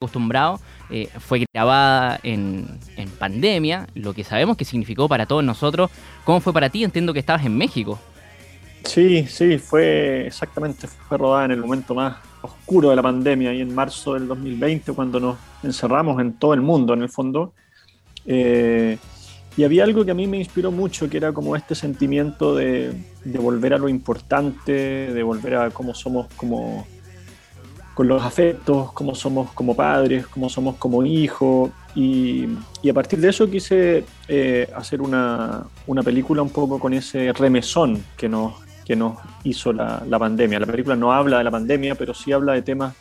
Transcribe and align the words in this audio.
acostumbrados. 0.00 0.62
Eh, 0.88 1.10
fue 1.18 1.44
grabada 1.52 2.18
en, 2.22 2.66
pandemia, 3.18 3.86
lo 3.94 4.14
que 4.14 4.24
sabemos 4.24 4.56
que 4.56 4.64
significó 4.64 5.06
para 5.08 5.26
todos 5.26 5.44
nosotros. 5.44 5.90
¿Cómo 6.24 6.40
fue 6.40 6.54
para 6.54 6.70
ti? 6.70 6.82
Entiendo 6.82 7.12
que 7.12 7.18
estabas 7.18 7.44
en 7.44 7.54
México. 7.54 7.98
Sí, 8.82 9.26
sí, 9.26 9.58
fue 9.58 10.26
exactamente, 10.26 10.86
fue 10.86 11.18
rodada 11.18 11.44
en 11.44 11.50
el 11.50 11.60
momento 11.60 11.94
más 11.94 12.16
oscuro 12.40 12.88
de 12.88 12.96
la 12.96 13.02
pandemia, 13.02 13.52
y 13.52 13.60
en 13.60 13.74
marzo 13.74 14.14
del 14.14 14.26
2020, 14.26 14.94
cuando 14.94 15.20
nos 15.20 15.36
encerramos 15.62 16.18
en 16.18 16.32
todo 16.32 16.54
el 16.54 16.62
mundo, 16.62 16.94
en 16.94 17.02
el 17.02 17.10
fondo. 17.10 17.52
Eh, 18.24 18.96
y 19.54 19.64
había 19.64 19.84
algo 19.84 20.02
que 20.06 20.12
a 20.12 20.14
mí 20.14 20.26
me 20.26 20.38
inspiró 20.38 20.72
mucho, 20.72 21.10
que 21.10 21.18
era 21.18 21.34
como 21.34 21.56
este 21.56 21.74
sentimiento 21.74 22.56
de, 22.56 22.94
de 23.22 23.38
volver 23.38 23.74
a 23.74 23.78
lo 23.78 23.90
importante, 23.90 24.72
de 25.12 25.22
volver 25.22 25.56
a 25.56 25.70
cómo 25.70 25.92
somos 25.92 26.26
como 26.36 26.86
con 27.94 28.08
los 28.08 28.22
afectos, 28.22 28.92
cómo 28.92 29.14
somos 29.14 29.52
como 29.52 29.74
padres, 29.74 30.26
cómo 30.26 30.48
somos 30.48 30.76
como 30.76 31.04
hijos. 31.04 31.70
Y, 31.94 32.46
a 32.88 32.94
partir 32.94 33.20
de 33.20 33.28
eso 33.28 33.50
quise 33.50 34.04
eh, 34.28 34.68
hacer 34.74 35.02
una, 35.02 35.64
una, 35.86 36.02
película 36.02 36.42
un 36.42 36.50
poco 36.50 36.78
con 36.78 36.94
ese 36.94 37.32
remesón 37.32 38.02
que 38.16 38.28
nos, 38.28 38.54
que 38.84 38.96
nos 38.96 39.18
hizo 39.44 39.72
la, 39.72 40.02
la, 40.08 40.18
pandemia. 40.18 40.60
La 40.60 40.66
película 40.66 40.96
no 40.96 41.12
habla 41.12 41.38
de 41.38 41.44
la 41.44 41.50
pandemia, 41.50 41.94
pero 41.94 42.14
sí 42.14 42.32
habla 42.32 42.52
de 42.52 42.62
temas 42.62 42.94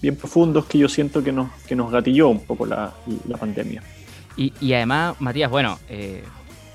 bien 0.00 0.16
profundos 0.16 0.64
que 0.64 0.78
yo 0.78 0.88
siento 0.88 1.22
que 1.22 1.30
nos, 1.30 1.52
que 1.68 1.76
nos 1.76 1.90
gatilló 1.92 2.28
un 2.28 2.40
poco 2.40 2.66
la, 2.66 2.92
la 3.28 3.36
pandemia. 3.36 3.82
Y, 4.36 4.72
además, 4.72 5.20
Matías, 5.20 5.50
bueno, 5.50 5.78
eh, 5.88 6.24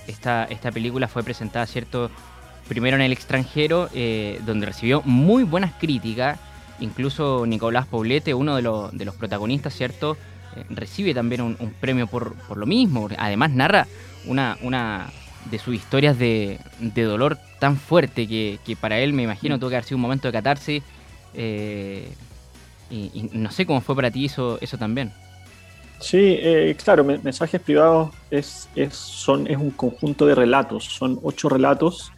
esta, 0.08 0.46
esta 0.46 0.72
película 0.72 1.08
fue 1.08 1.24
presentada, 1.24 1.66
¿cierto? 1.66 2.12
Primero 2.68 2.96
en 2.96 3.02
el 3.02 3.12
extranjero, 3.12 3.90
eh, 3.94 4.40
donde 4.46 4.68
recibió 4.68 5.02
muy 5.04 5.44
buenas 5.44 5.74
críticas 5.74 6.40
Incluso 6.80 7.46
Nicolás 7.46 7.88
Poblete, 7.88 8.34
uno 8.34 8.56
de, 8.56 8.62
los, 8.62 8.96
de 8.96 9.06
los 9.06 9.16
protagonistas, 9.16 9.74
¿cierto? 9.74 10.18
Eh, 10.56 10.64
recibe 10.70 11.14
también 11.14 11.42
un, 11.42 11.74
premio 11.80 12.08
por, 12.08 12.36
lo 12.56 12.66
mismo. 12.66 13.10
Además 13.18 13.52
narra 13.52 13.88
una, 14.26 14.58
una 14.62 15.10
de 15.50 15.60
sus 15.60 15.76
historias 15.76 16.18
de, 16.18 16.60
dolor 16.80 17.38
tan 17.60 17.78
fuerte 17.78 18.28
que, 18.28 18.78
para 18.80 19.00
él, 19.00 19.14
me 19.14 19.24
imagino, 19.24 19.60
tuvo 19.60 19.70
que 19.70 19.76
haber 19.76 19.86
sido 19.86 19.98
un 19.98 20.02
momento 20.02 20.28
de 20.28 20.32
catarse. 20.32 20.84
Eh, 21.34 22.12
y, 22.90 23.30
no 23.34 23.52
sé 23.52 23.66
cómo 23.66 23.82
fue 23.82 23.96
para 23.96 24.12
ti 24.12 24.26
eso, 24.26 24.58
eso 24.62 24.78
también. 24.78 25.12
Sí, 26.00 26.38
eh, 26.40 26.76
claro, 26.82 27.04
mensajes 27.04 27.60
privados 27.60 28.14
es, 28.30 28.70
es, 28.76 28.94
son, 28.94 29.48
es 29.48 29.58
un 29.58 29.72
conjunto 29.72 30.28
de 30.28 30.36
relatos, 30.36 30.86
son 30.86 31.20
ocho 31.24 31.50
relatos 31.50 32.12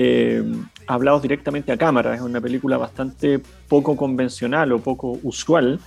eh, 0.00 0.44
hablados 0.86 1.22
directamente 1.22 1.72
a 1.72 1.76
cámara. 1.76 2.14
Es 2.14 2.20
una 2.20 2.40
película 2.40 2.76
bastante 2.76 3.40
poco 3.40 3.96
convencional 3.96 4.70
o 4.72 4.78
poco 4.78 5.18
usual. 5.24 5.80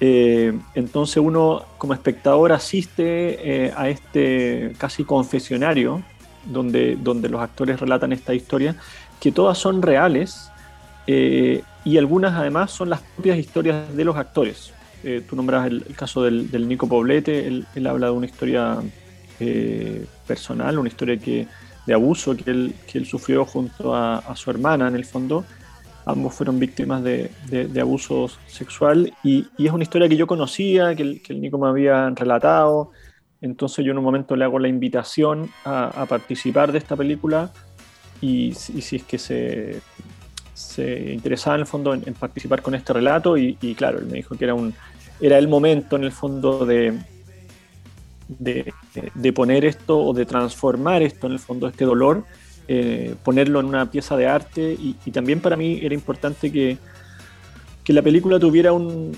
Eh, 0.00 0.58
entonces 0.74 1.18
uno 1.18 1.62
como 1.76 1.92
espectador 1.92 2.52
asiste 2.52 3.66
eh, 3.66 3.72
a 3.76 3.90
este 3.90 4.72
casi 4.78 5.04
confesionario 5.04 6.02
donde, 6.46 6.96
donde 6.96 7.28
los 7.28 7.42
actores 7.42 7.78
relatan 7.78 8.14
esta 8.14 8.32
historia, 8.32 8.74
que 9.20 9.30
todas 9.30 9.58
son 9.58 9.82
reales 9.82 10.48
y 11.06 11.98
algunas 11.98 12.32
además 12.32 12.70
son 12.70 12.88
las 12.88 13.00
propias 13.00 13.36
historias 13.36 13.94
de 13.94 14.04
los 14.04 14.16
actores. 14.16 14.72
tú 15.28 15.36
nombras 15.36 15.66
el, 15.66 15.84
caso 15.94 16.22
del, 16.22 16.68
Nico 16.68 16.88
Poblete, 16.88 17.46
él, 17.46 17.66
él, 17.74 17.86
habla 17.86 18.06
de 18.06 18.12
una 18.12 18.26
historia 18.26 18.78
personal, 20.26 20.78
una 20.78 20.88
historia 20.88 21.18
que 21.18 21.46
de 21.86 21.94
abuso 21.94 22.36
que 22.36 22.50
él, 22.50 22.74
que 22.86 22.98
él 22.98 23.06
sufrió 23.06 23.44
junto 23.44 23.94
a, 23.94 24.34
su 24.36 24.50
hermana 24.50 24.88
en 24.88 24.94
el 24.94 25.04
fondo. 25.04 25.44
Ambos 26.04 26.34
fueron 26.34 26.58
víctimas 26.58 27.02
de, 27.02 27.30
de, 27.48 27.80
abuso 27.80 28.28
sexual 28.46 29.12
y, 29.22 29.46
y, 29.56 29.66
es 29.66 29.72
una 29.72 29.84
historia 29.84 30.08
que 30.08 30.16
yo 30.16 30.26
conocía, 30.26 30.96
que 30.96 31.02
el, 31.02 31.22
que 31.22 31.32
el, 31.32 31.40
Nico 31.40 31.58
me 31.58 31.68
había 31.68 32.10
relatado. 32.10 32.90
Entonces 33.40 33.84
yo 33.84 33.92
en 33.92 33.98
un 33.98 34.04
momento 34.04 34.34
le 34.34 34.44
hago 34.44 34.58
la 34.58 34.68
invitación 34.68 35.48
a, 35.64 36.06
participar 36.08 36.72
de 36.72 36.78
esta 36.78 36.96
película 36.96 37.52
y, 38.20 38.52
si 38.54 38.96
es 38.96 39.04
que 39.04 39.18
se, 39.18 39.80
se 40.54 41.12
interesaba 41.12 41.56
en 41.56 41.60
el 41.60 41.66
fondo 41.66 41.94
en, 41.94 42.02
participar 42.14 42.62
con 42.62 42.74
este 42.74 42.92
relato 42.92 43.36
y, 43.36 43.56
y, 43.60 43.74
claro, 43.74 43.98
él 43.98 44.06
me 44.06 44.14
dijo 44.14 44.36
que 44.36 44.44
era, 44.44 44.54
un, 44.54 44.74
era 45.20 45.38
el 45.38 45.46
momento 45.46 45.96
en 45.96 46.04
el 46.04 46.12
fondo 46.12 46.66
de, 46.66 46.98
de, 48.38 49.32
poner 49.32 49.64
esto 49.64 49.98
o 49.98 50.12
de 50.12 50.26
transformar 50.26 51.02
esto 51.02 51.26
en 51.26 51.34
el 51.34 51.38
fondo, 51.38 51.68
este 51.68 51.84
dolor, 51.84 52.24
eh, 52.68 53.14
ponerlo 53.24 53.60
en 53.60 53.66
una 53.66 53.90
pieza 53.90 54.16
de 54.16 54.26
arte. 54.26 54.76
Y, 54.78 54.94
también 55.10 55.40
para 55.40 55.56
mí 55.56 55.80
era 55.82 55.94
importante 55.94 56.50
que, 56.50 56.78
que 57.84 57.92
la 57.92 58.02
película 58.02 58.38
tuviera 58.38 58.72
un, 58.72 59.16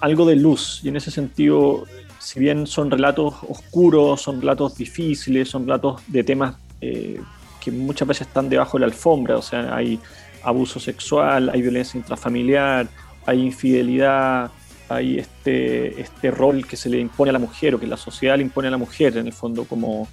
algo 0.00 0.26
de 0.26 0.36
luz. 0.36 0.80
Y 0.82 0.88
en 0.88 0.96
ese 0.96 1.10
sentido, 1.10 1.84
si 2.18 2.40
bien 2.40 2.66
son 2.66 2.90
relatos 2.90 3.34
oscuros, 3.48 4.22
son 4.22 4.40
relatos 4.40 4.76
difíciles, 4.76 5.48
son 5.48 5.62
relatos 5.62 6.02
de 6.06 6.24
temas 6.24 6.56
eh, 6.80 7.20
que 7.60 7.70
muchas 7.70 8.08
veces 8.08 8.26
están 8.26 8.48
debajo 8.48 8.78
de 8.78 8.80
la 8.80 8.86
alfombra, 8.86 9.36
o 9.36 9.42
sea, 9.42 9.74
hay 9.76 10.00
abuso 10.42 10.80
sexual, 10.80 11.50
hay 11.50 11.60
violencia 11.60 11.98
intrafamiliar, 11.98 12.88
hay 13.26 13.40
infidelidad, 13.42 14.50
hay 14.90 15.18
este, 15.18 16.00
este 16.00 16.30
rol 16.30 16.66
que 16.66 16.76
se 16.76 16.88
le 16.88 16.98
impone 16.98 17.30
a 17.30 17.32
la 17.32 17.38
mujer 17.38 17.74
o 17.74 17.80
que 17.80 17.86
la 17.86 17.96
sociedad 17.96 18.36
le 18.36 18.42
impone 18.42 18.68
a 18.68 18.70
la 18.72 18.76
mujer, 18.76 19.16
en 19.16 19.26
el 19.26 19.32
fondo, 19.32 19.64
como. 19.64 20.08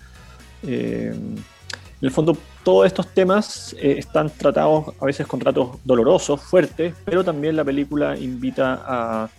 Eh, 0.64 1.14
en 1.14 2.06
el 2.06 2.12
fondo, 2.12 2.38
todos 2.64 2.86
estos 2.86 3.12
temas 3.12 3.76
eh, 3.80 3.96
están 3.98 4.30
tratados 4.30 4.94
a 5.00 5.06
veces 5.06 5.26
con 5.26 5.40
tratos 5.40 5.80
dolorosos, 5.84 6.40
fuertes, 6.40 6.94
pero 7.04 7.24
también 7.24 7.56
la 7.56 7.66
película 7.66 8.16
invita 8.16 8.84
a, 8.86 9.30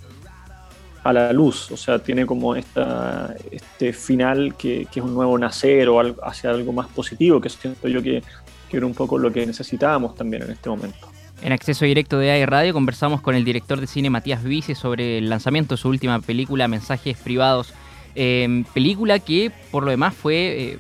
a 1.05 1.13
la 1.13 1.33
luz, 1.33 1.71
o 1.71 1.77
sea, 1.77 2.01
tiene 2.01 2.27
como 2.27 2.57
esta, 2.57 3.33
este 3.53 3.93
final 3.93 4.57
que, 4.57 4.89
que 4.91 4.99
es 4.99 5.07
un 5.07 5.15
nuevo 5.15 5.39
nacer 5.39 5.89
o 5.89 6.01
algo, 6.01 6.21
hacia 6.25 6.51
algo 6.51 6.73
más 6.73 6.89
positivo, 6.89 7.41
que 7.41 7.49
siento 7.49 7.87
yo 7.87 8.03
que, 8.03 8.25
que 8.69 8.77
era 8.77 8.87
un 8.87 8.95
poco 8.95 9.17
lo 9.19 9.33
que 9.33 9.47
necesitábamos 9.47 10.17
también 10.17 10.43
en 10.43 10.51
este 10.51 10.69
momento. 10.69 11.09
En 11.41 11.53
acceso 11.53 11.85
directo 11.85 12.19
de 12.19 12.31
AI 12.33 12.47
Radio 12.47 12.73
conversamos 12.73 13.21
con 13.21 13.37
el 13.37 13.45
director 13.45 13.81
de 13.81 13.87
cine 13.87 14.11
Matías 14.11 14.43
Vice 14.43 14.75
sobre 14.75 15.19
el 15.19 15.31
lanzamiento 15.31 15.75
de 15.75 15.81
su 15.81 15.89
última 15.89 16.21
película, 16.21 16.67
Mensajes 16.67 17.17
Privados. 17.17 17.73
Em, 18.15 18.65
película 18.65 19.21
que 19.21 19.53
por 19.71 19.85
lo 19.85 19.91
demás 19.91 20.15
fue 20.15 20.35
eh, 20.35 20.79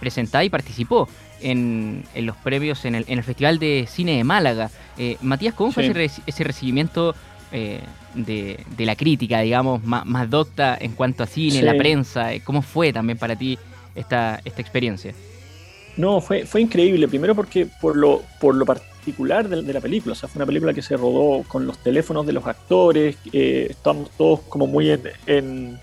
presentada 0.00 0.44
y 0.44 0.48
participó 0.48 1.08
en, 1.40 2.04
los 2.14 2.36
premios 2.36 2.84
en 2.86 2.94
el, 2.94 3.22
Festival 3.22 3.58
de 3.58 3.86
Cine 3.86 4.16
de 4.16 4.24
Málaga. 4.24 4.70
Eh, 4.96 5.18
Matías, 5.20 5.54
¿cómo 5.54 5.72
fue 5.72 5.90
ese, 6.26 6.44
recibimiento 6.44 7.14
eh, 7.50 7.80
de, 8.14 8.64
la 8.78 8.96
crítica, 8.96 9.40
digamos, 9.40 9.84
más, 9.84 10.30
docta 10.30 10.78
en 10.80 10.92
cuanto 10.92 11.22
a 11.22 11.26
cine, 11.26 11.60
la 11.60 11.74
prensa? 11.74 12.30
¿Cómo 12.44 12.62
fue 12.62 12.92
también 12.94 13.18
para 13.18 13.36
ti 13.36 13.58
esta, 13.94 14.40
esta 14.44 14.62
experiencia? 14.62 15.12
No, 15.98 16.22
fue, 16.22 16.46
fue 16.46 16.62
increíble. 16.62 17.06
Primero 17.08 17.34
porque 17.34 17.66
por 17.66 17.96
lo, 17.96 18.22
por 18.40 18.54
lo 18.54 18.64
particular 18.64 18.91
de, 19.04 19.72
la 19.72 19.80
película. 19.80 20.12
O 20.12 20.16
sea, 20.16 20.28
fue 20.28 20.38
una 20.38 20.46
película 20.46 20.72
que 20.72 20.82
se 20.82 20.96
rodó 20.96 21.42
con 21.44 21.66
los 21.66 21.78
teléfonos 21.78 22.26
de 22.26 22.32
los 22.32 22.46
actores, 22.46 23.16
eh, 23.32 23.68
estamos 23.70 24.10
todos 24.10 24.40
como 24.40 24.66
muy 24.66 24.90
en, 25.26 25.78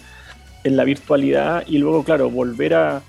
la 0.64 0.84
virtualidad 0.84 1.64
y 1.68 1.78
luego, 1.78 2.04
claro, 2.04 2.30
volver 2.30 2.76
a, 2.76 3.02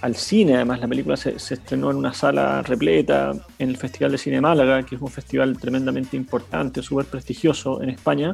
al 0.00 0.14
cine. 0.14 0.54
Además, 0.56 0.80
la 0.80 0.88
película 0.88 1.16
se, 1.16 1.36
estrenó 1.36 1.90
en 1.90 1.96
una 1.96 2.12
sala 2.12 2.62
repleta 2.62 3.32
en 3.58 3.70
el 3.70 3.76
Festival 3.76 4.12
de 4.12 4.18
Cine 4.18 4.40
Málaga, 4.40 4.82
que 4.84 4.94
es 4.94 5.00
un 5.00 5.10
festival 5.10 5.58
tremendamente 5.58 6.16
importante, 6.16 6.82
súper 6.82 7.06
prestigioso 7.06 7.82
en 7.82 7.90
España. 7.90 8.32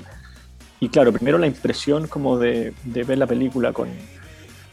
Y 0.80 0.88
claro, 0.88 1.12
primero 1.12 1.38
la 1.38 1.46
impresión 1.46 2.08
como 2.08 2.38
de 2.38 2.74
ver 2.84 3.16
la 3.16 3.26
película 3.26 3.72
con, 3.72 3.88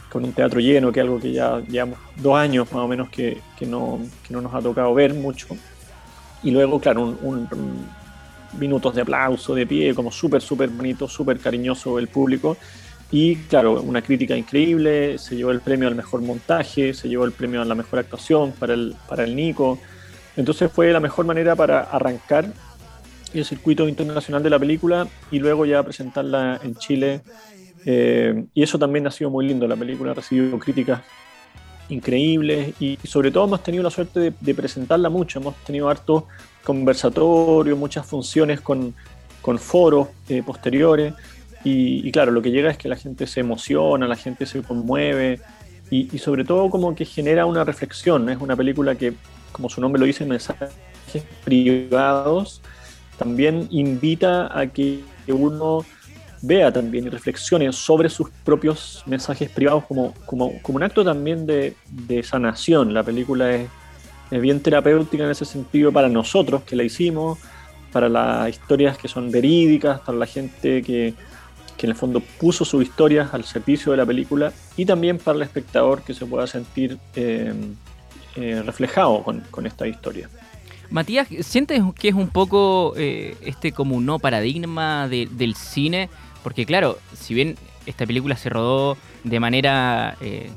con 0.10 0.24
un 0.24 0.34
teatro 0.34 0.60
lleno, 0.60 0.92
que 0.92 1.00
es 1.00 1.04
algo 1.04 1.20
que 1.20 1.32
ya 1.32 1.62
llevamos 1.68 2.00
dos 2.16 2.36
años 2.36 2.72
más 2.72 2.84
o 2.84 2.88
menos 2.88 3.10
que, 3.10 3.38
que, 3.58 3.66
no, 3.66 4.00
que 4.28 4.34
no, 4.34 4.42
nos 4.42 4.54
ha 4.54 4.62
tocado 4.62 4.94
ver 4.94 5.14
mucho. 5.14 5.48
Y 6.44 6.52
luego, 6.52 6.80
claro, 6.80 7.18
un, 7.22 7.48
minutos 8.58 8.96
de 8.96 9.02
aplauso, 9.02 9.54
de 9.54 9.68
pie, 9.68 9.94
como 9.94 10.12
súper, 10.12 10.42
súper 10.42 10.70
bonito, 10.70 11.08
súper 11.08 11.40
cariñoso 11.40 12.00
el 12.00 12.08
público. 12.08 12.58
Y 13.12 13.36
claro, 13.36 13.82
una 13.82 14.02
crítica 14.02 14.36
increíble, 14.36 15.18
se 15.18 15.36
llevó 15.36 15.52
el 15.52 15.62
premio 15.62 15.88
al 15.88 15.96
mejor 15.96 16.22
montaje, 16.22 16.94
se 16.94 17.10
llevó 17.10 17.26
el 17.26 17.32
premio 17.32 17.62
a 17.62 17.66
la 17.66 17.76
mejor 17.76 18.00
actuación 18.00 18.52
para 18.52 18.74
el, 18.74 18.96
para 19.08 19.24
el 19.24 19.36
Nico. 19.36 19.80
Entonces 20.38 20.72
fue 20.72 20.92
la 20.92 21.00
mejor 21.00 21.26
manera 21.26 21.56
para 21.56 21.82
arrancar 21.82 22.52
el 23.34 23.46
circuito 23.46 23.88
internacional 23.88 24.42
de 24.42 24.50
la 24.50 24.60
película 24.60 25.08
y 25.32 25.40
luego 25.40 25.66
ya 25.66 25.84
presentarla 25.84 26.60
en 26.64 26.76
Chile 26.76 27.22
eh, 27.86 28.46
y 28.54 28.64
eso 28.64 28.78
también 28.78 29.08
ha 29.08 29.12
sido 29.12 29.30
muy 29.30 29.48
lindo. 29.48 29.68
La 29.68 29.76
película 29.76 30.12
ha 30.12 30.14
recibido 30.14 30.58
críticas 30.60 31.02
increíbles 31.90 32.74
y, 32.80 32.98
sobre 33.04 33.32
todo 33.32 33.46
hemos 33.46 33.64
tenido 33.64 33.84
la 33.84 33.90
suerte 33.90 34.34
de, 34.40 34.54
presentarla 34.54 35.10
mucho. 35.10 35.40
Hemos 35.40 35.56
tenido 35.64 35.90
harto 35.90 36.28
conversatorio, 36.64 37.76
muchas 37.76 38.06
funciones 38.06 38.62
con, 38.62 38.94
con 39.42 39.58
foros 39.58 40.10
eh, 40.28 40.44
posteriores. 40.44 41.14
Y, 41.64 42.10
claro, 42.12 42.32
lo 42.32 42.42
que 42.42 42.52
llega 42.52 42.72
es 42.72 42.78
que 42.78 42.88
la 42.88 42.96
gente 42.96 43.28
se 43.28 43.42
emociona, 43.42 44.08
la 44.08 44.16
gente 44.16 44.46
se 44.46 44.64
conmueve 44.64 45.42
y, 45.92 46.18
sobre 46.20 46.46
todo 46.46 46.70
como 46.70 46.96
que 46.96 47.06
genera 47.06 47.46
una 47.46 47.64
reflexión. 47.64 48.30
Es 48.30 48.38
una 48.40 48.56
película 48.56 48.96
que, 48.96 49.14
como 49.52 49.70
su 49.70 49.82
nombre 49.82 50.00
lo 50.00 50.06
dice, 50.06 50.26
mensajes 50.26 50.72
privados 51.44 52.62
también 53.18 53.68
invita 53.72 54.58
a 54.58 54.68
que 54.68 55.04
uno 55.28 55.86
vea 56.42 56.72
también 56.72 57.06
y 57.06 57.10
reflexione 57.10 57.72
sobre 57.72 58.10
sus 58.10 58.30
propios 58.44 59.04
mensajes 59.06 59.50
privados 59.50 59.86
como, 59.86 60.14
como, 60.26 60.62
como 60.62 60.78
un 60.78 60.84
acto 60.84 61.04
también 61.04 61.46
de, 61.46 61.76
de 61.90 62.24
sanación. 62.24 62.94
La 62.94 63.04
película 63.04 63.54
es, 63.54 63.70
es, 64.32 64.42
bien 64.42 64.60
terapéutica 64.62 65.24
en 65.24 65.32
ese 65.32 65.46
sentido 65.46 65.92
para 65.92 66.10
nosotros 66.10 66.64
que 66.64 66.76
la 66.76 66.84
hicimos, 66.84 67.40
para 67.92 68.10
las 68.10 68.50
historias 68.50 68.98
que 68.98 69.08
son 69.08 69.32
verídicas, 69.32 70.00
para 70.02 70.18
la 70.18 70.26
gente 70.26 70.82
que, 70.82 71.14
que 71.80 71.86
en 71.86 71.92
el 71.92 71.96
fondo 71.96 72.20
puso 72.20 72.66
sus 72.66 72.84
historias 72.84 73.34
al 73.34 73.46
servicio 73.46 73.92
de 73.92 73.98
la 73.98 74.06
película 74.06 74.52
y 74.76 74.86
también 74.86 75.18
para 75.18 75.38
el 75.38 75.44
espectador 75.44 76.04
que 76.04 76.14
se 76.14 76.26
pueda 76.26 76.46
sentir 76.46 76.98
eh, 77.16 77.54
eh, 78.36 78.62
reflejado 78.66 79.24
con, 79.24 79.42
con, 79.50 79.66
esta 79.66 79.88
historia. 79.88 80.30
Matías, 80.90 81.28
¿sientes 81.42 81.82
que 81.98 82.10
es 82.10 82.16
un 82.16 82.30
poco 82.30 82.94
eh, 82.98 83.38
este 83.46 83.72
como 83.72 83.96
un 83.96 84.06
no 84.06 84.20
paradigma 84.20 85.08
de, 85.08 85.30
del 85.32 85.56
cine? 85.56 86.10
Porque 86.44 86.66
claro, 86.66 86.98
si 87.14 87.34
bien 87.34 87.56
esta 87.86 88.06
película 88.06 88.36
se 88.36 88.50
rodó 88.50 88.98
de 89.24 89.40
manera 89.40 90.16
eh, 90.22 90.50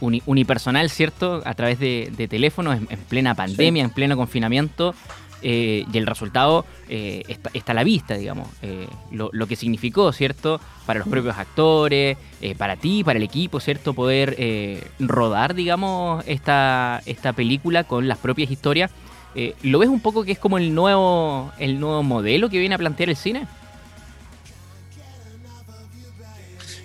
uni, 0.00 0.22
unipersonal, 0.26 0.90
¿cierto? 0.90 1.42
A 1.44 1.54
través 1.54 1.78
de, 1.78 2.12
de 2.16 2.28
teléfonos, 2.28 2.76
en, 2.76 2.86
en, 2.90 2.98
plena 3.00 3.34
pandemia, 3.34 3.84
sí. 3.84 3.88
en 3.88 3.94
pleno 3.94 4.16
confinamiento, 4.16 4.94
eh, 5.40 5.84
y 5.92 5.98
el 5.98 6.06
resultado 6.06 6.64
eh, 6.88 7.22
está, 7.28 7.50
está, 7.52 7.72
a 7.72 7.74
la 7.74 7.84
vista, 7.84 8.16
digamos. 8.16 8.48
Eh, 8.62 8.88
lo, 9.12 9.30
lo, 9.32 9.46
que 9.46 9.54
significó, 9.56 10.12
¿cierto? 10.12 10.60
Para 10.84 10.98
los 10.98 11.08
propios 11.08 11.36
actores, 11.36 12.16
para 12.56 12.76
ti, 12.76 13.04
para 13.04 13.18
el 13.18 13.22
equipo, 13.22 13.60
¿cierto? 13.60 13.94
Poder 13.94 14.36
rodar, 14.98 15.54
digamos, 15.54 16.24
esta, 16.26 17.02
esta 17.06 17.32
película 17.32 17.84
con 17.84 18.08
las 18.08 18.18
propias 18.18 18.50
historias. 18.50 18.90
¿Lo 19.62 19.78
ves 19.78 19.88
un 19.88 20.00
poco 20.00 20.24
que 20.24 20.32
es 20.32 20.38
como 20.38 20.58
el 20.58 20.74
nuevo, 20.74 21.52
el 21.58 21.78
nuevo 21.78 22.02
modelo 22.02 22.48
que 22.48 22.58
viene 22.58 22.74
a 22.74 22.78
plantear 22.78 23.10
el 23.10 23.16
cine? 23.16 23.46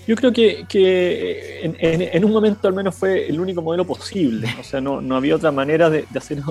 Yo 0.08 0.16
creo 0.16 0.34
que, 0.34 0.66
que 0.68 1.62
en, 1.64 1.78
en, 1.80 2.26
un 2.26 2.32
momento 2.32 2.68
al 2.68 2.74
menos 2.74 2.96
fue 2.96 3.28
el 3.28 3.40
único 3.40 3.62
modelo 3.62 3.86
posible. 3.86 4.54
O 4.60 4.64
sea, 4.64 4.82
no, 4.82 5.00
no 5.00 5.16
había 5.16 5.36
otra 5.36 5.52
manera 5.52 5.90
de, 5.90 6.06
hacer 6.16 6.42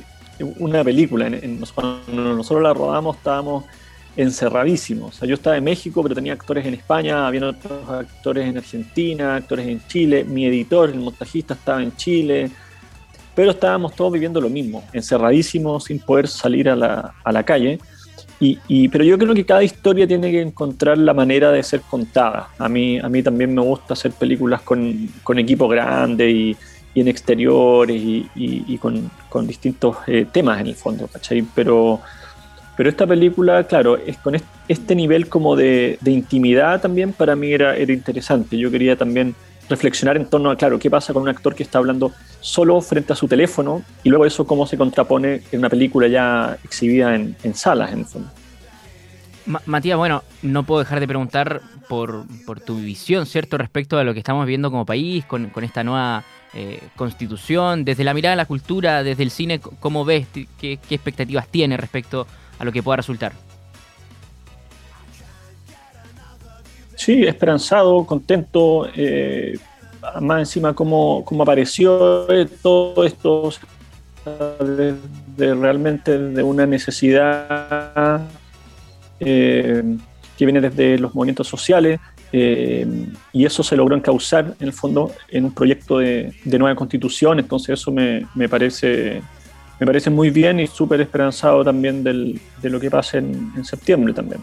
una 0.58 0.82
película. 0.82 1.30
Cuando 1.74 2.34
nosotros 2.34 2.62
la 2.62 2.74
rodamos 2.74 3.16
estábamos 3.16 3.64
encerradísimos. 4.16 5.14
O 5.14 5.18
sea, 5.18 5.28
yo 5.28 5.34
estaba 5.34 5.56
en 5.56 5.64
México, 5.64 6.02
pero 6.02 6.14
tenía 6.14 6.32
actores 6.32 6.66
en 6.66 6.74
España, 6.74 7.26
había 7.26 7.46
otros 7.46 7.88
actores 7.88 8.48
en 8.48 8.56
Argentina, 8.56 9.36
actores 9.36 9.68
en 9.68 9.86
Chile. 9.86 10.24
Mi 10.24 10.46
editor, 10.46 10.90
el 10.90 10.98
montajista, 10.98 11.54
estaba 11.54 11.82
en 11.82 11.94
Chile. 11.96 12.50
Pero 13.34 13.50
estábamos 13.50 13.94
todos 13.94 14.12
viviendo 14.12 14.40
lo 14.40 14.48
mismo, 14.48 14.82
encerradísimos, 14.94 15.84
sin 15.84 15.98
poder 15.98 16.26
salir 16.26 16.70
a 16.70 16.74
la, 16.74 17.14
a 17.22 17.32
la 17.32 17.42
calle. 17.42 17.78
Y, 18.38 18.58
y, 18.68 18.88
pero 18.88 19.02
yo 19.02 19.16
creo 19.18 19.34
que 19.34 19.46
cada 19.46 19.62
historia 19.62 20.06
tiene 20.06 20.30
que 20.30 20.42
encontrar 20.42 20.98
la 20.98 21.14
manera 21.14 21.50
de 21.50 21.62
ser 21.62 21.80
contada. 21.80 22.50
A 22.58 22.68
mí, 22.68 22.98
a 22.98 23.08
mí 23.08 23.22
también 23.22 23.54
me 23.54 23.62
gusta 23.62 23.94
hacer 23.94 24.12
películas 24.12 24.60
con, 24.60 25.08
con 25.22 25.38
equipo 25.38 25.66
grande 25.68 26.30
y, 26.30 26.56
y 26.94 27.00
en 27.00 27.08
exteriores 27.08 27.96
y, 28.00 28.28
y 28.34 28.78
con, 28.78 29.10
con, 29.28 29.46
distintos 29.46 29.96
eh, 30.06 30.26
temas 30.30 30.60
en 30.60 30.68
el 30.68 30.74
fondo, 30.74 31.06
¿cachai? 31.06 31.44
Pero, 31.54 32.00
pero 32.76 32.88
esta 32.88 33.06
película, 33.06 33.64
claro, 33.64 33.96
es 33.96 34.18
con 34.18 34.34
este 34.68 34.94
nivel 34.94 35.28
como 35.28 35.56
de, 35.56 35.98
de 36.00 36.10
intimidad 36.10 36.80
también 36.80 37.12
para 37.12 37.36
mí 37.36 37.52
era, 37.52 37.76
era, 37.76 37.92
interesante. 37.92 38.58
Yo 38.58 38.70
quería 38.70 38.96
también 38.96 39.34
reflexionar 39.68 40.16
en 40.16 40.26
torno 40.26 40.50
a, 40.50 40.56
claro, 40.56 40.78
qué 40.78 40.90
pasa 40.90 41.12
con 41.12 41.22
un 41.22 41.28
actor 41.28 41.54
que 41.54 41.62
está 41.62 41.78
hablando 41.78 42.12
solo 42.40 42.80
frente 42.80 43.12
a 43.12 43.16
su 43.16 43.28
teléfono 43.28 43.82
y 44.04 44.08
luego 44.08 44.26
eso 44.26 44.46
cómo 44.46 44.66
se 44.66 44.76
contrapone 44.76 45.42
en 45.50 45.58
una 45.58 45.68
película 45.68 46.06
ya 46.08 46.56
exhibida 46.64 47.14
en, 47.14 47.36
en 47.42 47.54
salas, 47.54 47.92
en 47.92 48.00
el 48.00 48.04
fondo. 48.04 48.30
Matías, 49.64 49.96
bueno, 49.96 50.24
no 50.42 50.64
puedo 50.64 50.80
dejar 50.80 50.98
de 50.98 51.06
preguntar 51.06 51.62
por, 51.88 52.24
por, 52.46 52.60
tu 52.60 52.78
visión, 52.78 53.26
¿cierto?, 53.26 53.56
respecto 53.56 53.96
a 53.96 54.02
lo 54.02 54.12
que 54.12 54.18
estamos 54.18 54.44
viendo 54.44 54.72
como 54.72 54.84
país, 54.84 55.24
con, 55.24 55.50
con 55.50 55.62
esta 55.62 55.84
nueva 55.84 56.24
eh, 56.52 56.80
constitución, 56.96 57.84
desde 57.84 58.02
la 58.02 58.12
mirada 58.12 58.32
de 58.32 58.38
la 58.38 58.46
cultura, 58.46 59.04
desde 59.04 59.22
el 59.22 59.30
cine, 59.30 59.60
¿cómo 59.60 60.04
ves? 60.04 60.26
¿Qué, 60.32 60.48
qué 60.58 60.94
expectativas 60.94 61.46
tienes 61.46 61.78
respecto 61.78 62.26
a 62.58 62.64
lo 62.64 62.72
que 62.72 62.82
pueda 62.82 62.96
resultar? 62.96 63.34
Sí, 67.06 67.22
esperanzado, 67.22 68.04
contento, 68.04 68.88
eh, 68.96 69.56
más 70.20 70.40
encima 70.40 70.74
cómo, 70.74 71.24
cómo 71.24 71.44
apareció 71.44 72.26
todo 72.60 73.04
esto 73.04 73.52
realmente 75.38 76.18
de 76.18 76.42
una 76.42 76.66
necesidad 76.66 78.22
eh, 79.20 79.84
que 80.36 80.44
viene 80.44 80.60
desde 80.60 80.98
los 80.98 81.14
movimientos 81.14 81.46
sociales, 81.46 82.00
eh, 82.32 82.84
y 83.32 83.46
eso 83.46 83.62
se 83.62 83.76
logró 83.76 83.94
encauzar 83.94 84.56
en 84.58 84.66
el 84.66 84.72
fondo 84.72 85.12
en 85.28 85.44
un 85.44 85.54
proyecto 85.54 85.98
de, 85.98 86.34
de 86.44 86.58
nueva 86.58 86.74
constitución, 86.74 87.38
entonces 87.38 87.78
eso 87.78 87.92
me, 87.92 88.26
me, 88.34 88.48
parece, 88.48 89.22
me 89.78 89.86
parece 89.86 90.10
muy 90.10 90.30
bien 90.30 90.58
y 90.58 90.66
súper 90.66 91.00
esperanzado 91.02 91.62
también 91.62 92.02
del, 92.02 92.40
de 92.60 92.68
lo 92.68 92.80
que 92.80 92.90
pase 92.90 93.18
en, 93.18 93.52
en 93.56 93.64
septiembre 93.64 94.12
también. 94.12 94.40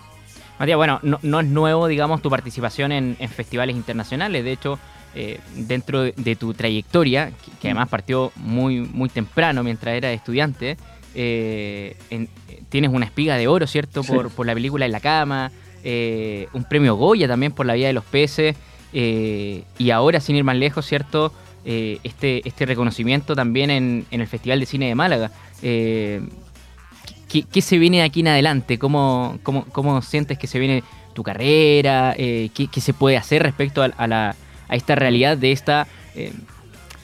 Matías, 0.60 0.78
bueno, 0.78 1.00
no, 1.04 1.20
no, 1.22 1.40
es 1.40 1.48
nuevo, 1.48 1.88
digamos, 1.88 2.22
tu 2.22 2.30
participación 2.30 2.92
en, 2.92 3.16
en 3.20 3.30
festivales 3.30 3.76
internacionales, 3.76 4.44
de 4.44 4.52
hecho, 4.52 4.80
eh, 5.16 5.40
dentro 5.56 6.02
de, 6.02 6.36
tu 6.36 6.56
trayectoria, 6.56 7.28
que, 7.28 7.52
que, 7.62 7.68
además 7.68 7.88
partió 7.88 8.32
muy, 8.36 8.80
muy 8.80 9.10
temprano 9.10 9.64
mientras 9.64 9.94
era 9.94 10.12
estudiante, 10.12 10.76
eh, 11.14 11.96
en, 12.10 12.28
tienes 12.70 12.92
una 12.92 13.06
espiga 13.06 13.38
de 13.38 13.48
oro, 13.48 13.68
¿cierto? 13.68 14.04
Por, 14.04 14.30
sí. 14.30 14.36
por 14.36 14.48
la 14.48 14.56
película 14.56 14.88
En 14.88 14.92
la 14.92 15.00
cama, 15.00 15.52
eh, 15.84 16.48
un 16.54 16.64
premio 16.64 16.96
Goya 16.96 17.28
también 17.28 17.52
por 17.52 17.68
La 17.68 17.76
vida 17.76 17.88
de 17.88 17.94
los 17.94 18.06
peces, 18.06 18.56
y 18.92 19.90
ahora, 19.92 20.20
sin 20.20 20.36
ir 20.36 20.44
más 20.44 20.56
lejos, 20.56 20.86
¿cierto? 20.86 21.32
Este, 21.66 22.48
este 22.48 22.66
reconocimiento 22.66 23.36
también 23.36 23.72
en, 23.72 24.06
en, 24.12 24.22
el 24.22 24.28
Festival 24.28 24.60
de 24.60 24.66
Cine 24.68 24.88
de 24.88 24.96
Málaga. 24.96 25.32
¿Qué, 27.28 27.44
¿qué, 27.44 27.62
se 27.62 27.78
viene 27.78 27.98
de 27.98 28.04
aquí 28.04 28.22
en 28.22 28.30
adelante? 28.30 28.78
¿Cómo, 28.80 29.40
cómo, 29.44 29.66
cómo 29.66 30.02
sientes 30.02 30.38
que 30.38 30.48
se 30.48 30.60
viene 30.60 30.84
tu 31.14 31.24
carrera? 31.24 32.14
¿qué, 32.16 32.50
¿qué, 32.72 32.82
se 32.82 32.94
puede 32.94 33.18
hacer 33.18 33.44
respecto 33.44 33.82
a, 33.84 33.86
a, 33.98 34.08
la, 34.08 34.36
a 34.68 34.76
esta 34.76 34.96
realidad 34.96 35.38
de 35.38 35.52
esta 35.52 35.88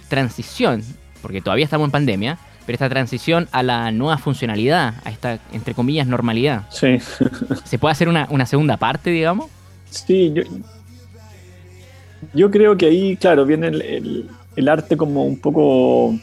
transición? 0.07 0.83
Porque 1.21 1.41
todavía 1.41 1.65
estamos 1.65 1.85
en 1.87 1.91
pandemia, 1.91 2.37
pero 2.69 2.75
esta 2.75 2.89
transición 2.89 3.49
a 3.51 3.63
la 3.63 3.91
nueva 3.91 4.19
funcionalidad, 4.19 4.93
a 5.03 5.09
esta, 5.09 5.39
entre 5.53 5.73
comillas, 5.73 6.05
normalidad. 6.05 6.67
Sí. 6.69 6.99
¿Se 7.63 7.79
puede 7.79 7.93
hacer 7.93 8.07
una, 8.07 8.27
una 8.29 8.45
segunda 8.45 8.77
parte, 8.77 9.09
digamos? 9.09 9.47
Sí, 9.89 10.31
yo, 10.35 10.43
yo 12.33 12.51
creo 12.51 12.77
que 12.77 12.85
ahí, 12.85 13.17
claro, 13.17 13.45
viene 13.45 13.67
el, 13.69 13.81
el, 13.81 14.29
el, 14.55 14.69
arte 14.69 14.97
como 14.97 15.25
un 15.25 15.39
poco 15.39 16.15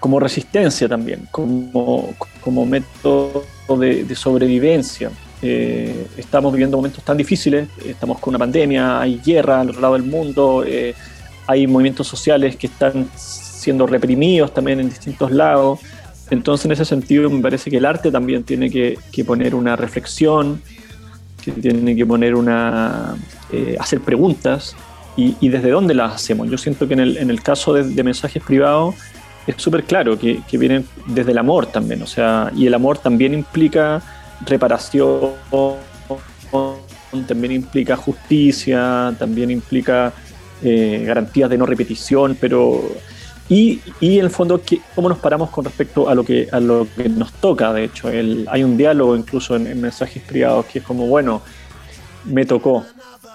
como 0.00 0.20
resistencia 0.20 0.88
también, 0.88 1.28
como, 1.30 2.14
como 2.40 2.66
método 2.66 3.44
de, 3.78 4.04
de 4.04 4.14
sobrevivencia. 4.14 5.10
Eh, 5.40 6.06
estamos 6.16 6.52
viviendo 6.52 6.76
momentos 6.76 7.04
tan 7.04 7.16
difíciles, 7.16 7.68
estamos 7.84 8.18
con 8.18 8.32
una 8.32 8.38
pandemia, 8.38 9.00
hay 9.00 9.20
guerra 9.24 9.60
al 9.60 9.70
otro 9.70 9.80
lado 9.80 9.94
del 9.94 10.02
mundo, 10.02 10.64
eh, 10.66 10.94
hay 11.46 11.66
movimientos 11.66 12.06
sociales 12.06 12.56
que 12.56 12.66
están 12.66 13.08
siendo 13.14 13.86
reprimidos 13.86 14.52
también 14.52 14.80
en 14.80 14.88
distintos 14.88 15.30
lados. 15.30 15.80
Entonces, 16.30 16.66
en 16.66 16.72
ese 16.72 16.84
sentido, 16.84 17.30
me 17.30 17.40
parece 17.40 17.70
que 17.70 17.78
el 17.78 17.86
arte 17.86 18.10
también 18.10 18.44
tiene 18.44 18.68
que, 18.68 18.98
que 19.12 19.24
poner 19.24 19.54
una 19.54 19.76
reflexión, 19.76 20.60
que 21.42 21.52
tiene 21.52 21.96
que 21.96 22.04
poner 22.04 22.34
una. 22.34 23.16
Eh, 23.50 23.76
hacer 23.80 24.00
preguntas 24.00 24.76
y, 25.16 25.36
y, 25.40 25.48
desde 25.48 25.70
dónde 25.70 25.94
las 25.94 26.14
hacemos. 26.16 26.50
Yo 26.50 26.58
siento 26.58 26.86
que 26.86 26.94
en 26.94 27.00
el, 27.00 27.16
en 27.16 27.30
el 27.30 27.42
caso 27.42 27.72
de, 27.72 27.84
de 27.84 28.02
mensajes 28.02 28.42
privados 28.42 28.94
es 29.48 29.56
súper 29.56 29.84
claro 29.84 30.18
que, 30.18 30.42
que, 30.46 30.58
vienen 30.58 30.86
desde 31.06 31.32
el 31.32 31.38
amor 31.38 31.66
también, 31.66 32.02
o 32.02 32.06
sea, 32.06 32.52
y 32.54 32.66
el 32.66 32.74
amor 32.74 32.98
también 32.98 33.32
implica 33.32 34.02
reparación, 34.44 35.32
también 37.26 37.52
implica 37.52 37.96
justicia, 37.96 39.14
también 39.18 39.50
implica 39.50 40.12
eh, 40.62 41.02
garantías 41.06 41.48
de 41.48 41.56
no 41.56 41.64
repetición, 41.64 42.36
pero 42.38 42.82
y, 43.48 43.80
y, 44.00 44.18
en 44.18 44.26
el 44.26 44.30
fondo, 44.30 44.60
¿cómo 44.94 45.08
nos 45.08 45.18
paramos 45.18 45.48
con 45.48 45.64
respecto 45.64 46.10
a 46.10 46.14
lo 46.14 46.22
que, 46.22 46.48
a 46.52 46.60
lo 46.60 46.86
que 46.94 47.08
nos 47.08 47.32
toca? 47.32 47.72
De 47.72 47.84
hecho, 47.84 48.08
hay 48.08 48.62
un 48.62 48.76
diálogo 48.76 49.16
incluso 49.16 49.56
en, 49.56 49.66
en, 49.66 49.80
mensajes 49.80 50.22
privados 50.22 50.66
que 50.66 50.80
es 50.80 50.84
como, 50.84 51.06
bueno, 51.06 51.40
me 52.24 52.44
tocó, 52.44 52.84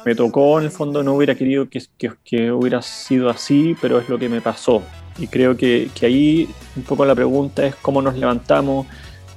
me 0.06 0.14
tocó, 0.14 0.60
en 0.60 0.66
el 0.66 0.72
fondo 0.72 1.02
no 1.02 1.16
hubiera 1.16 1.34
querido 1.34 1.68
que, 1.68 1.82
que, 1.98 2.12
que 2.24 2.52
hubiera 2.52 2.84
sido 2.84 3.32
así, 3.32 3.76
pero 3.82 4.00
es 4.00 4.08
lo 4.08 4.20
que 4.20 4.30
me 4.30 4.42
pasó. 4.42 4.84
Y 5.18 5.28
creo 5.28 5.56
que, 5.56 5.90
que, 5.94 6.06
ahí 6.06 6.50
un 6.76 6.84
poco 6.84 7.06
la 7.06 7.16
pregunta 7.16 7.66
es 7.66 7.76
cómo 7.76 8.02
nos 8.02 8.18
levantamos, 8.18 8.88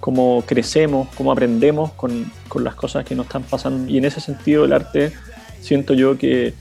cómo 0.00 0.42
crecemos, 0.46 1.08
cómo 1.16 1.32
aprendemos 1.32 1.92
con, 1.92 2.30
con 2.48 2.64
las 2.64 2.74
cosas 2.74 3.04
que 3.04 3.14
nos 3.14 3.26
están 3.26 3.42
pasando. 3.42 3.90
Y 3.90 3.98
en 3.98 4.04
ese 4.04 4.20
sentido 4.20 4.64
el 4.64 4.72
arte 4.72 5.12
siento 5.60 5.94
yo 5.94 6.16
que 6.16 6.54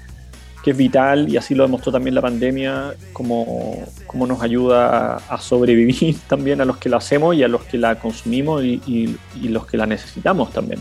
que 0.65 0.71
es 0.71 0.77
vital 0.77 1.29
y 1.29 1.37
así 1.37 1.53
lo 1.53 1.61
demostró 1.61 1.91
también 1.91 2.15
la 2.15 2.23
pandemia, 2.23 2.95
como, 3.13 3.85
como 4.07 4.25
nos 4.25 4.41
ayuda 4.41 5.17
a, 5.17 5.39
sobrevivir 5.39 6.17
también 6.27 6.59
a 6.59 6.65
los 6.65 6.77
que 6.77 6.89
la 6.89 6.97
hacemos 6.97 7.35
y 7.35 7.43
a 7.43 7.47
los 7.47 7.61
que 7.65 7.77
la 7.77 7.99
consumimos 7.99 8.63
y, 8.63 9.15
los 9.43 9.67
que 9.67 9.77
la 9.77 9.85
necesitamos 9.85 10.51
también. 10.51 10.79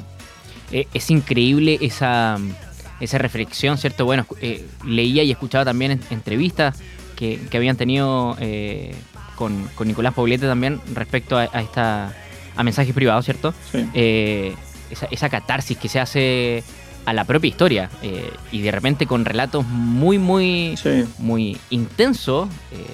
Eh, 0.73 0.87
es 0.95 1.11
increíble 1.11 1.77
esa, 1.83 2.39
esa 2.99 3.19
reflexión, 3.19 3.77
¿cierto? 3.77 4.07
Bueno, 4.07 4.25
eh, 4.41 4.65
leía 4.87 5.23
y 5.23 5.31
escuchaba 5.31 5.67
también 5.67 6.01
entrevistas 6.09 6.79
que, 7.15 7.41
habían 7.55 7.77
tenido 7.77 8.37
eh, 8.41 8.95
con, 9.37 9.69
Nicolás 9.85 10.15
Poblete 10.15 10.47
también 10.47 10.81
respecto 10.95 11.37
a, 11.37 11.45
esta 11.45 12.13
a 12.57 12.63
mensajes 12.63 12.95
privados, 12.95 13.25
¿cierto? 13.25 13.53
esa, 13.93 15.07
esa 15.11 15.29
catarsis 15.29 15.77
que 15.77 15.89
se 15.89 15.99
hace 15.99 16.65
a 17.07 17.13
la 17.13 17.25
propia 17.25 17.49
historia 17.49 17.91
eh, 18.03 18.31
y 18.51 18.63
de 18.63 18.71
repente 18.71 19.07
con 19.07 19.25
relatos 19.25 19.67
muy, 19.67 20.19
muy, 20.19 20.75
muy 21.19 21.59
intensos, 21.71 22.49
eh, 22.73 22.87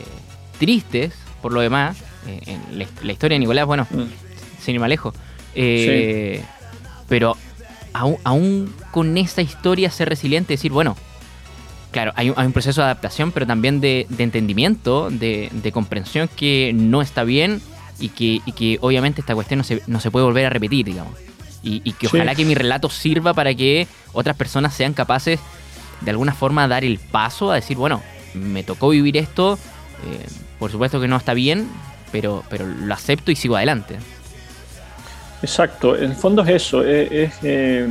tristes 0.59 1.15
por 1.43 1.53
lo 1.53 1.61
demás. 1.61 1.97
Eh, 2.27 2.41
en 2.47 2.79
la, 2.79 3.13
historia 3.13 3.37
de 3.37 3.41
Nicolás, 3.41 3.67
bueno, 3.67 3.87
mm. 3.91 4.63
sin 4.63 4.75
ir 4.75 4.81
más 4.81 4.91
lejos. 4.91 5.15
Pero 7.09 7.37
aún, 7.93 8.75
con 8.91 9.17
esa 9.17 9.43
historia 9.43 9.91
ser 9.91 10.09
resiliente, 10.09 10.55
decir, 10.55 10.71
bueno, 10.71 10.97
claro, 11.91 12.13
hay 12.17 12.31
un, 12.31 12.53
proceso 12.53 12.81
de 12.81 12.87
adaptación, 12.87 13.33
pero 13.33 13.47
también 13.47 13.81
de, 13.81 14.07
entendimiento, 14.19 15.11
de, 15.11 15.71
comprensión 15.73 16.29
que 16.35 16.73
no 16.75 17.03
está 17.03 17.25
bien 17.25 17.61
y 17.99 18.11
que, 18.11 18.41
y 18.47 18.53
que 18.53 18.79
obviamente 18.81 19.21
esta 19.21 19.35
cuestión 19.35 19.59
no 19.59 19.65
se, 19.65 19.83
no 19.87 20.01
se 20.01 20.11
puede 20.11 20.25
volver 20.25 20.47
a 20.47 20.51
repetir, 20.51 20.87
digamos 20.87 21.15
y, 21.63 21.93
que 21.93 22.07
ojalá 22.07 22.35
que 22.35 22.45
mi 22.45 22.55
relato 22.55 22.89
sirva 22.89 23.35
para 23.35 23.55
que 23.55 23.87
otras 24.13 24.37
personas 24.37 24.75
sean 24.75 24.95
capaces 24.95 25.41
de 26.01 26.11
alguna 26.11 26.33
forma 26.33 26.67
dar 26.67 26.85
el 26.85 26.99
paso 26.99 27.51
a 27.53 27.57
decir, 27.57 27.77
bueno, 27.77 28.03
me 28.35 28.63
tocó 28.63 28.89
vivir 28.89 29.17
esto, 29.17 29.55
eh, 29.55 30.27
por 30.59 30.71
supuesto 30.71 31.01
que 31.01 31.09
no 31.09 31.17
está 31.17 31.35
bien, 31.35 31.69
pero, 32.11 32.43
pero 32.49 32.67
lo 32.67 32.95
acepto 32.95 33.31
y 33.31 33.37
sigo 33.37 33.57
adelante. 33.57 33.99
Exacto, 35.43 35.97
en 35.97 36.11
el 36.11 36.17
fondo 36.17 36.43
es 36.43 36.49
eso, 36.51 36.83
es, 36.83 37.33
eh, 37.43 37.87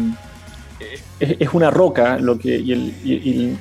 es, 1.19 1.53
una 1.53 1.69
roca 1.69 2.17
lo 2.17 2.37
que, 2.37 2.57
y, 2.57 3.57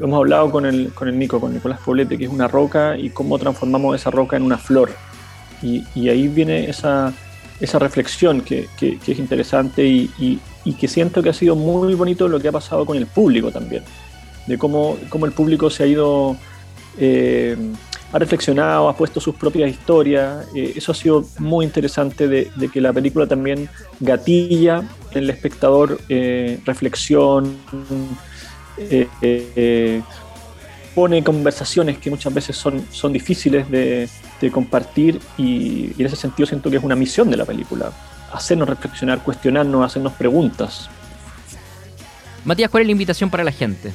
hemos 0.00 0.18
hablado 0.18 0.50
con 0.50 0.66
el, 0.66 0.92
con 0.92 1.08
el 1.08 1.18
Nico, 1.18 1.40
con 1.40 1.52
Nicolás 1.52 1.80
Poblete, 1.84 2.18
que 2.18 2.24
es 2.24 2.30
una 2.30 2.48
roca 2.48 2.96
y 2.96 3.10
cómo 3.10 3.38
transformamos 3.38 3.96
esa 3.96 4.10
roca 4.10 4.36
en 4.36 4.42
una 4.42 4.58
flor. 4.58 4.90
y 5.62 6.08
ahí 6.08 6.26
viene 6.28 6.68
esa, 6.68 7.12
esa 7.62 7.78
reflexión 7.78 8.40
que, 8.40 8.68
es 8.80 9.18
interesante 9.18 9.86
y, 9.86 10.40
que 10.78 10.88
siento 10.88 11.22
que 11.22 11.30
ha 11.30 11.32
sido 11.32 11.54
muy 11.54 11.94
bonito 11.94 12.28
lo 12.28 12.40
que 12.40 12.48
ha 12.48 12.52
pasado 12.52 12.84
con 12.84 12.96
el 12.96 13.06
público 13.06 13.52
también, 13.52 13.84
de 14.46 14.58
cómo, 14.58 14.98
cómo 15.08 15.26
el 15.26 15.32
público 15.32 15.70
se 15.70 15.84
ha 15.84 15.86
ido, 15.86 16.36
eh, 16.98 17.56
ha 18.12 18.18
reflexionado, 18.18 18.88
ha 18.88 18.96
puesto 18.96 19.20
sus 19.20 19.36
propias 19.36 19.70
historias, 19.70 20.46
eh, 20.56 20.72
eso 20.74 20.90
ha 20.90 20.94
sido 20.94 21.24
muy 21.38 21.64
interesante 21.64 22.26
de, 22.26 22.50
que 22.72 22.80
la 22.80 22.92
película 22.92 23.28
también 23.28 23.68
gatilla 24.00 24.82
en 25.12 25.18
el 25.22 25.30
espectador 25.30 26.00
eh, 26.08 26.58
reflexión, 26.64 27.56
pone 30.94 31.22
conversaciones 31.24 31.98
que 31.98 32.10
muchas 32.10 32.32
veces 32.32 32.56
son, 32.56 32.86
son 32.90 33.12
difíciles 33.12 33.70
de, 33.70 34.08
compartir 34.52 35.20
y, 35.38 35.92
en 35.96 36.06
ese 36.06 36.16
sentido 36.16 36.48
siento 36.48 36.68
que 36.68 36.76
es 36.76 36.82
una 36.82 36.96
misión 36.96 37.30
de 37.30 37.36
la 37.36 37.44
película, 37.44 37.92
hacernos 38.32 38.68
reflexionar, 38.68 39.22
cuestionarnos, 39.22 39.86
hacernos 39.86 40.14
preguntas. 40.14 40.90
Matías, 42.44 42.68
¿cuál 42.68 42.80
es 42.80 42.86
la 42.88 42.92
invitación 42.92 43.30
para 43.30 43.44
la 43.44 43.52
gente? 43.52 43.92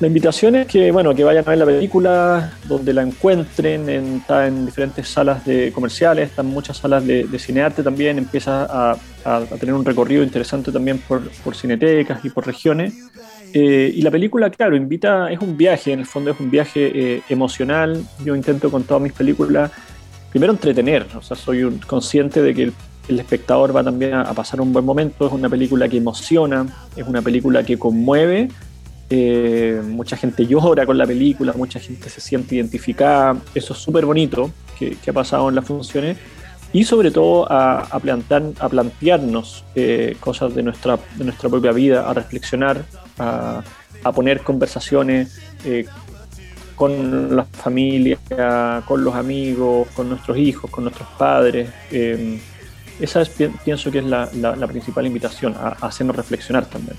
La 0.00 0.08
invitación 0.08 0.56
es 0.56 0.66
que, 0.66 0.90
bueno, 0.90 1.14
que 1.14 1.22
vayan 1.22 1.44
a 1.46 1.50
ver 1.50 1.58
la 1.58 1.66
película, 1.66 2.52
donde 2.66 2.92
la 2.92 3.02
encuentren, 3.02 3.88
está 3.88 4.48
en 4.48 4.66
diferentes 4.66 5.08
salas 5.08 5.44
de 5.44 5.70
comerciales, 5.72 6.30
está 6.30 6.42
en 6.42 6.48
muchas 6.48 6.78
salas 6.78 7.06
de, 7.06 7.24
de 7.24 7.38
cinearte 7.38 7.82
también, 7.82 8.18
empieza 8.18 8.66
a, 8.68 8.96
tener 9.58 9.74
un 9.74 9.84
recorrido 9.84 10.22
interesante 10.22 10.70
también 10.70 10.98
por, 10.98 11.30
por 11.42 11.54
cinetecas 11.54 12.24
y 12.24 12.30
por 12.30 12.46
regiones. 12.46 12.92
Eh, 13.56 13.92
y 13.94 14.02
la 14.02 14.10
película, 14.10 14.50
claro, 14.50 14.74
invita, 14.74 15.30
es 15.30 15.38
un 15.38 15.56
viaje, 15.56 15.92
en 15.92 16.00
el 16.00 16.06
fondo 16.06 16.32
es 16.32 16.40
un 16.40 16.50
viaje 16.50 16.90
eh, 16.92 17.22
emocional. 17.28 18.04
Yo 18.24 18.34
intento 18.34 18.68
con 18.72 18.82
todas 18.82 19.00
mis 19.00 19.12
películas, 19.12 19.70
primero 20.30 20.52
entretener, 20.52 21.06
o 21.16 21.22
sea, 21.22 21.36
soy 21.36 21.62
un, 21.62 21.78
consciente 21.78 22.42
de 22.42 22.52
que 22.52 22.62
el, 22.64 23.20
espectador 23.20 23.74
va 23.74 23.84
también 23.84 24.14
a, 24.14 24.34
pasar 24.34 24.60
un 24.60 24.72
buen 24.72 24.84
momento, 24.84 25.28
es 25.28 25.32
una 25.32 25.48
película 25.48 25.88
que 25.88 25.98
emociona, 25.98 26.66
es 26.96 27.06
una 27.06 27.22
película 27.22 27.62
que 27.62 27.78
conmueve, 27.78 28.48
eh, 29.16 29.80
mucha 29.82 30.16
gente 30.16 30.46
llora 30.46 30.86
con 30.86 30.98
la 30.98 31.06
película, 31.06 31.52
mucha 31.52 31.78
gente 31.78 32.08
se 32.10 32.20
siente 32.20 32.56
identificada, 32.56 33.36
eso 33.54 33.72
es 33.72 33.78
súper 33.78 34.04
bonito 34.06 34.50
que, 34.78 34.96
ha 35.08 35.12
pasado 35.12 35.48
en 35.48 35.54
las 35.54 35.64
funciones 35.64 36.16
y 36.72 36.84
sobre 36.84 37.10
todo 37.10 37.50
a, 37.50 37.78
a, 37.78 38.00
plantar, 38.00 38.42
a 38.58 38.68
plantearnos 38.68 39.64
cosas 40.18 40.54
de 40.54 40.62
nuestra, 40.62 40.98
de 41.16 41.24
nuestra 41.24 41.48
propia 41.48 41.70
vida, 41.70 42.10
a 42.10 42.14
reflexionar, 42.14 42.84
a, 43.18 43.62
poner 44.14 44.42
conversaciones 44.42 45.40
eh, 45.64 45.86
con 46.74 47.34
la 47.36 47.44
familia, 47.44 48.18
con 48.84 49.04
los 49.04 49.14
amigos, 49.14 49.88
con 49.94 50.08
nuestros 50.08 50.36
hijos, 50.36 50.70
con 50.70 50.84
nuestros 50.84 51.08
padres. 51.16 51.70
Eh, 51.90 52.38
esa 53.00 53.22
es, 53.22 53.30
pienso 53.64 53.90
que 53.90 53.98
es 53.98 54.04
la, 54.04 54.66
principal 54.68 55.06
invitación, 55.06 55.54
a, 55.54 55.68
hacernos 55.80 56.16
reflexionar 56.16 56.66
también. 56.66 56.96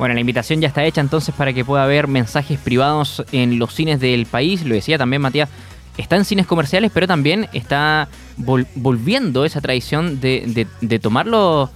Bueno, 0.00 0.14
la 0.14 0.20
invitación 0.20 0.62
ya 0.62 0.68
está 0.68 0.82
hecha 0.82 1.02
entonces 1.02 1.34
para 1.34 1.52
que 1.52 1.62
pueda 1.62 1.84
haber 1.84 2.08
mensajes 2.08 2.58
privados 2.58 3.22
en 3.32 3.58
los 3.58 3.74
cines 3.74 4.00
del 4.00 4.24
país. 4.24 4.64
Lo 4.64 4.74
decía 4.74 4.96
también 4.96 5.20
Matías, 5.20 5.50
está 5.98 6.16
en 6.16 6.24
cines 6.24 6.46
comerciales, 6.46 6.90
pero 6.94 7.06
también 7.06 7.50
está 7.52 8.08
volviendo 8.38 9.44
esa 9.44 9.60
tradición 9.60 10.18
de, 10.18 10.66
tomar 11.02 11.26
los, 11.26 11.68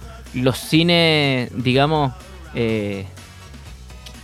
cines, 0.57 1.51
digamos, 1.55 2.13
eh, 2.55 3.05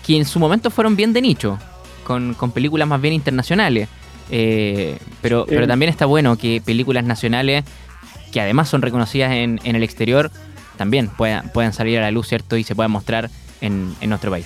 que 0.03 0.17
en 0.17 0.25
su 0.25 0.39
momento 0.39 0.71
fueron 0.71 0.95
bien 0.95 1.13
de 1.13 1.21
nicho, 1.21 1.59
con, 2.03 2.33
películas 2.55 2.87
más 2.87 2.99
bien 2.99 3.13
internacionales. 3.13 3.87
Eh, 4.31 4.97
pero, 5.21 5.45
pero 5.47 5.67
también 5.67 5.91
está 5.91 6.07
bueno 6.07 6.39
que 6.39 6.59
películas 6.59 7.03
nacionales, 7.03 7.65
que 8.31 8.41
además 8.41 8.67
son 8.67 8.81
reconocidas 8.81 9.31
en, 9.31 9.59
el 9.63 9.83
exterior, 9.83 10.31
también 10.75 11.07
puedan, 11.07 11.49
puedan 11.49 11.71
salir 11.71 11.99
a 11.99 12.01
la 12.01 12.09
luz, 12.09 12.29
¿cierto? 12.29 12.57
Y 12.57 12.63
se 12.63 12.73
puedan 12.73 12.89
mostrar 12.89 13.29
en, 13.61 13.95
nuestro 14.09 14.31
país. 14.31 14.45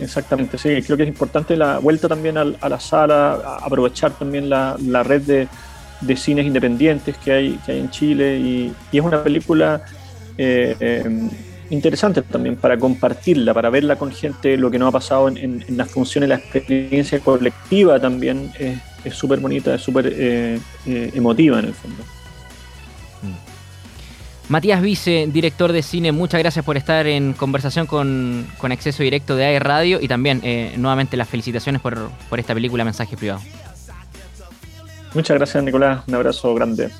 exactamente, 0.00 0.58
sí. 0.58 0.82
Creo 0.82 0.96
que 0.96 1.04
es 1.04 1.08
importante 1.08 1.56
la 1.56 1.78
vuelta 1.78 2.08
también 2.08 2.36
a, 2.38 2.44
la 2.44 2.80
sala, 2.80 3.58
aprovechar 3.62 4.12
también 4.12 4.48
la, 4.48 4.76
red 5.02 5.48
de, 6.02 6.16
cines 6.16 6.46
independientes 6.46 7.16
que 7.18 7.32
hay, 7.32 7.60
que 7.64 7.72
hay 7.72 7.80
en 7.80 7.90
Chile. 7.90 8.38
Y, 8.38 8.72
es 8.92 9.00
una 9.00 9.22
película 9.22 9.82
eh, 10.38 10.76
em, 10.80 11.30
interesante 11.70 12.22
también 12.22 12.56
para 12.56 12.78
compartirla, 12.78 13.54
para 13.54 13.70
verla 13.70 13.96
con 13.96 14.12
gente, 14.12 14.56
lo 14.56 14.70
que 14.70 14.78
nos 14.78 14.88
ha 14.88 14.92
pasado 14.92 15.28
en, 15.28 15.64
en, 15.66 15.76
las 15.76 15.90
funciones, 15.90 16.28
la 16.28 16.36
experiencia 16.36 17.20
colectiva 17.20 17.98
también 18.00 18.52
es 19.06 19.14
súper 19.14 19.38
bonita, 19.38 19.74
es 19.74 19.82
súper 19.82 20.12
eh, 20.12 20.58
eh, 20.86 21.10
emotiva 21.14 21.58
en 21.58 21.66
el 21.66 21.74
fondo. 21.74 22.02
Matías 24.48 24.80
Vice, 24.80 25.26
director 25.28 25.72
de 25.72 25.82
cine, 25.82 26.12
muchas 26.12 26.38
gracias 26.38 26.64
por 26.64 26.76
estar 26.76 27.06
en 27.06 27.32
conversación 27.32 27.86
con, 27.86 28.46
con 28.58 28.70
Acceso 28.70 29.02
Directo 29.02 29.34
de 29.34 29.44
AE 29.44 29.58
Radio 29.58 30.00
y 30.00 30.06
también 30.06 30.40
eh, 30.44 30.74
nuevamente 30.76 31.16
las 31.16 31.28
felicitaciones 31.28 31.80
por, 31.80 32.10
por 32.28 32.38
esta 32.38 32.54
película 32.54 32.84
Mensaje 32.84 33.16
Privado. 33.16 33.40
Muchas 35.14 35.36
gracias 35.36 35.64
Nicolás, 35.64 36.02
un 36.06 36.14
abrazo 36.14 36.54
grande. 36.54 36.90